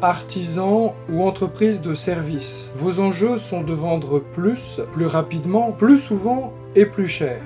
Artisan 0.00 0.94
ou 1.10 1.24
entreprise 1.24 1.82
de 1.82 1.94
service, 1.94 2.70
vos 2.76 3.00
enjeux 3.00 3.36
sont 3.36 3.62
de 3.62 3.72
vendre 3.72 4.20
plus, 4.20 4.80
plus 4.92 5.06
rapidement, 5.06 5.72
plus 5.72 5.98
souvent 5.98 6.52
et 6.76 6.86
plus 6.86 7.08
cher. 7.08 7.40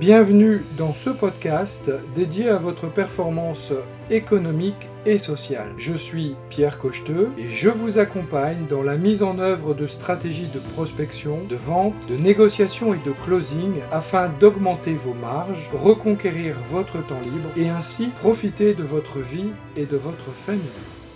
Bienvenue 0.00 0.66
dans 0.76 0.92
ce 0.92 1.10
podcast 1.10 1.90
dédié 2.14 2.48
à 2.48 2.58
votre 2.58 2.92
performance 2.92 3.72
économique 4.10 4.90
et 5.06 5.16
sociale. 5.16 5.72
Je 5.78 5.94
suis 5.94 6.34
Pierre 6.50 6.78
Cocheteux 6.78 7.30
et 7.38 7.48
je 7.48 7.70
vous 7.70 7.98
accompagne 7.98 8.66
dans 8.68 8.82
la 8.82 8.96
mise 8.96 9.22
en 9.22 9.38
œuvre 9.38 9.72
de 9.72 9.86
stratégies 9.86 10.50
de 10.52 10.58
prospection, 10.58 11.44
de 11.48 11.56
vente, 11.56 11.94
de 12.08 12.16
négociation 12.16 12.94
et 12.94 12.98
de 12.98 13.12
closing 13.24 13.74
afin 13.92 14.28
d'augmenter 14.40 14.94
vos 14.94 15.14
marges, 15.14 15.70
reconquérir 15.72 16.56
votre 16.68 16.98
temps 17.06 17.22
libre 17.22 17.48
et 17.56 17.68
ainsi 17.68 18.08
profiter 18.08 18.74
de 18.74 18.82
votre 18.82 19.20
vie 19.20 19.52
et 19.76 19.86
de 19.86 19.96
votre 19.96 20.32
famille. 20.34 20.60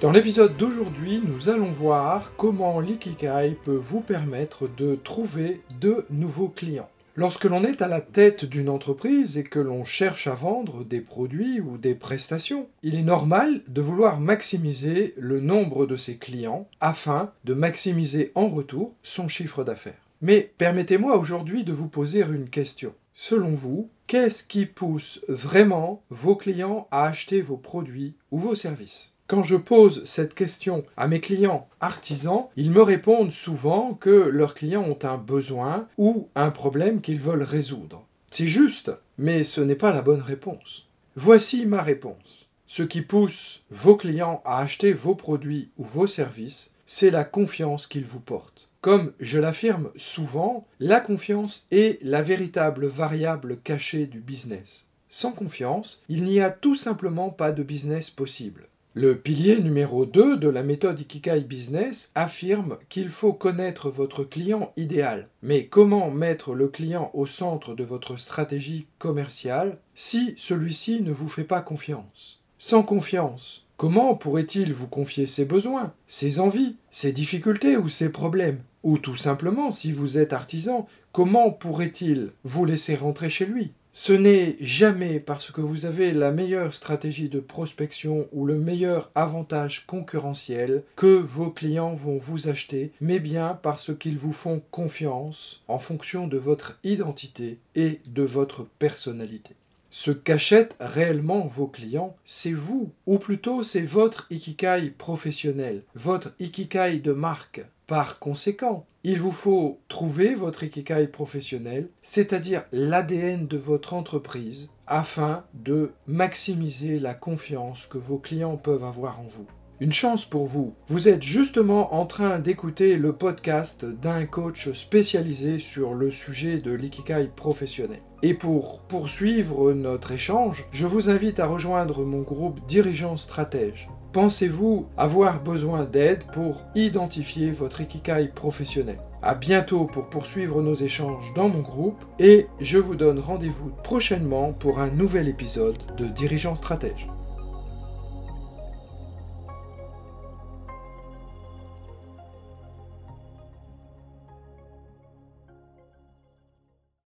Dans 0.01 0.13
l'épisode 0.13 0.57
d'aujourd'hui, 0.57 1.21
nous 1.23 1.51
allons 1.51 1.71
voir 1.71 2.33
comment 2.39 2.81
l'ikigai 2.81 3.55
peut 3.67 3.77
vous 3.77 4.01
permettre 4.01 4.67
de 4.67 4.95
trouver 4.95 5.61
de 5.79 6.07
nouveaux 6.09 6.49
clients. 6.49 6.89
Lorsque 7.17 7.45
l'on 7.45 7.65
est 7.65 7.83
à 7.83 7.89
la 7.89 8.01
tête 8.01 8.47
d'une 8.47 8.71
entreprise 8.71 9.37
et 9.37 9.45
que 9.45 9.59
l'on 9.59 9.85
cherche 9.85 10.27
à 10.27 10.33
vendre 10.33 10.85
des 10.87 11.03
produits 11.03 11.61
ou 11.61 11.77
des 11.77 11.95
prestations, 11.95 12.67
il 12.83 12.95
est 12.95 13.03
normal 13.03 13.61
de 13.69 13.83
vouloir 13.83 14.21
maximiser 14.21 15.13
le 15.19 15.39
nombre 15.39 15.85
de 15.85 15.99
ses 15.99 16.17
clients 16.17 16.67
afin 16.81 17.33
de 17.45 17.53
maximiser 17.53 18.33
en 18.35 18.49
retour 18.49 18.95
son 19.03 19.29
chiffre 19.29 19.65
d'affaires. 19.65 20.01
Mais 20.23 20.51
permettez-moi 20.57 21.19
aujourd'hui 21.19 21.63
de 21.63 21.75
vous 21.75 21.89
poser 21.89 22.21
une 22.21 22.49
question. 22.49 22.95
Selon 23.13 23.51
vous, 23.51 23.91
qu'est-ce 24.07 24.45
qui 24.45 24.65
pousse 24.65 25.21
vraiment 25.29 26.03
vos 26.09 26.37
clients 26.37 26.89
à 26.91 27.05
acheter 27.05 27.43
vos 27.43 27.59
produits 27.59 28.15
ou 28.31 28.39
vos 28.39 28.55
services? 28.55 29.13
Quand 29.31 29.45
je 29.45 29.55
pose 29.55 30.03
cette 30.07 30.35
question 30.35 30.85
à 30.97 31.07
mes 31.07 31.21
clients 31.21 31.69
artisans, 31.79 32.47
ils 32.57 32.73
me 32.73 32.83
répondent 32.83 33.31
souvent 33.31 33.95
que 33.95 34.11
leurs 34.11 34.55
clients 34.55 34.83
ont 34.83 34.99
un 35.05 35.19
besoin 35.19 35.87
ou 35.99 36.27
un 36.35 36.51
problème 36.51 37.01
qu'ils 37.01 37.21
veulent 37.21 37.45
résoudre. 37.45 38.05
C'est 38.33 38.49
juste, 38.49 38.91
mais 39.19 39.45
ce 39.45 39.61
n'est 39.61 39.77
pas 39.77 39.93
la 39.93 40.03
bonne 40.03 40.21
réponse. 40.21 40.89
Voici 41.15 41.65
ma 41.65 41.81
réponse. 41.81 42.49
Ce 42.67 42.83
qui 42.83 43.03
pousse 43.03 43.63
vos 43.71 43.95
clients 43.95 44.43
à 44.45 44.59
acheter 44.59 44.93
vos 44.93 45.15
produits 45.15 45.71
ou 45.79 45.85
vos 45.85 46.09
services, 46.09 46.73
c'est 46.85 47.13
la 47.13 47.23
confiance 47.23 47.87
qu'ils 47.87 48.07
vous 48.07 48.19
portent. 48.19 48.69
Comme 48.81 49.13
je 49.21 49.39
l'affirme 49.39 49.91
souvent, 49.95 50.67
la 50.81 50.99
confiance 50.99 51.69
est 51.71 52.03
la 52.03 52.23
véritable 52.23 52.89
variable 52.89 53.59
cachée 53.63 54.07
du 54.07 54.19
business. 54.19 54.87
Sans 55.09 55.31
confiance, 55.31 56.03
il 56.09 56.25
n'y 56.25 56.41
a 56.41 56.51
tout 56.51 56.75
simplement 56.75 57.31
pas 57.31 57.53
de 57.53 57.63
business 57.63 58.11
possible. 58.11 58.67
Le 58.95 59.17
pilier 59.17 59.61
numéro 59.61 60.05
2 60.05 60.37
de 60.37 60.49
la 60.49 60.65
méthode 60.65 60.99
Ikikai 60.99 61.43
Business 61.43 62.11
affirme 62.17 62.77
qu'il 62.89 63.09
faut 63.09 63.33
connaître 63.33 63.89
votre 63.89 64.25
client 64.25 64.73
idéal. 64.77 65.29
Mais 65.45 65.67
comment 65.67 66.11
mettre 66.11 66.55
le 66.55 66.67
client 66.67 67.09
au 67.15 67.25
centre 67.25 67.77
de 67.77 67.85
votre 67.85 68.17
stratégie 68.17 68.89
commerciale 68.99 69.79
si 69.95 70.35
celui-ci 70.37 71.03
ne 71.03 71.13
vous 71.13 71.29
fait 71.29 71.45
pas 71.45 71.61
confiance? 71.61 72.41
Sans 72.59 72.83
confiance, 72.83 73.65
comment 73.77 74.17
pourrait-il 74.17 74.73
vous 74.73 74.89
confier 74.89 75.29
ses 75.29 75.45
besoins, 75.45 75.93
ses 76.09 76.41
envies, 76.41 76.75
ses 76.91 77.13
difficultés 77.13 77.77
ou 77.77 77.89
ses 77.89 78.09
problèmes? 78.09 78.59
Ou 78.83 78.99
tout 78.99 79.15
simplement, 79.15 79.71
si 79.71 79.93
vous 79.93 80.19
êtes 80.19 80.33
artisan, 80.33 80.89
comment 81.13 81.53
pourrait-il 81.53 82.33
vous 82.43 82.65
laisser 82.65 82.97
rentrer 82.97 83.31
chez 83.31 83.47
lui? 83.47 83.71
Ce 83.93 84.13
n'est 84.13 84.57
jamais 84.61 85.19
parce 85.19 85.51
que 85.51 85.61
vous 85.61 85.85
avez 85.85 86.13
la 86.13 86.31
meilleure 86.31 86.75
stratégie 86.75 87.29
de 87.29 87.41
prospection 87.41 88.29
ou 88.33 88.47
le 88.47 88.57
meilleur 88.57 89.11
avantage 89.17 89.85
concurrentiel 89.87 90.85
que 90.95 91.19
vos 91.19 91.51
clients 91.51 91.95
vont 91.95 92.17
vous 92.17 92.49
acheter, 92.49 92.93
mais 93.01 93.19
bien 93.19 93.59
parce 93.63 93.97
qu'ils 93.97 94.19
vous 94.19 94.33
font 94.33 94.63
confiance 94.71 95.63
en 95.67 95.81
fonction 95.81 96.29
de 96.29 96.39
votre 96.39 96.79
identité 96.85 97.59
et 97.75 98.01
de 98.07 98.23
votre 98.23 98.65
personnalité. 98.79 99.57
Ce 99.91 100.13
qu'achètent 100.13 100.77
réellement 100.79 101.49
vos 101.49 101.67
clients, 101.67 102.15
c'est 102.25 102.53
vous, 102.53 102.93
ou 103.07 103.19
plutôt 103.19 103.65
c'est 103.65 103.81
votre 103.81 104.29
ikikai 104.31 104.91
professionnel, 104.97 105.83
votre 105.97 106.33
ikikai 106.39 106.99
de 106.99 107.13
marque. 107.13 107.63
Par 107.91 108.21
conséquent, 108.21 108.87
il 109.03 109.19
vous 109.19 109.33
faut 109.33 109.81
trouver 109.89 110.37
votre 110.37 110.63
ikikai 110.63 111.09
professionnel, 111.09 111.89
c'est-à-dire 112.03 112.63
l'ADN 112.71 113.49
de 113.49 113.57
votre 113.57 113.95
entreprise, 113.95 114.71
afin 114.87 115.43
de 115.55 115.91
maximiser 116.07 117.01
la 117.01 117.15
confiance 117.15 117.87
que 117.87 117.99
vos 117.99 118.19
clients 118.19 118.57
peuvent 118.57 118.85
avoir 118.85 119.19
en 119.19 119.25
vous. 119.25 119.49
Une 119.83 119.95
chance 119.95 120.27
pour 120.27 120.45
vous, 120.45 120.75
vous 120.89 121.09
êtes 121.09 121.23
justement 121.23 121.95
en 121.95 122.05
train 122.05 122.39
d'écouter 122.39 122.99
le 122.99 123.15
podcast 123.15 123.87
d'un 123.87 124.27
coach 124.27 124.71
spécialisé 124.73 125.59
sur 125.59 125.95
le 125.95 126.11
sujet 126.11 126.59
de 126.59 126.71
l'ikikai 126.71 127.31
professionnel. 127.35 128.03
Et 128.23 128.35
pour 128.35 128.83
poursuivre 128.83 129.73
notre 129.73 130.13
échange, 130.13 130.67
je 130.71 130.85
vous 130.85 131.09
invite 131.09 131.41
à 131.41 131.47
rejoindre 131.47 132.05
mon 132.05 132.21
groupe 132.21 132.61
Dirigeants 132.69 133.17
Stratège. 133.17 133.89
Pensez-vous 134.13 134.87
avoir 134.99 135.43
besoin 135.43 135.85
d'aide 135.85 136.25
pour 136.35 136.67
identifier 136.75 137.51
votre 137.51 137.81
ikikai 137.81 138.29
professionnel? 138.35 138.99
A 139.23 139.35
bientôt 139.35 139.87
pour 139.87 140.11
poursuivre 140.11 140.61
nos 140.61 140.75
échanges 140.75 141.33
dans 141.35 141.49
mon 141.49 141.63
groupe 141.63 142.05
et 142.19 142.49
je 142.61 142.77
vous 142.77 142.97
donne 142.97 143.19
rendez-vous 143.19 143.71
prochainement 143.83 144.53
pour 144.53 144.79
un 144.79 144.91
nouvel 144.91 145.27
épisode 145.27 145.79
de 145.97 146.05
Dirigeants 146.05 146.55
Stratège. 146.55 147.09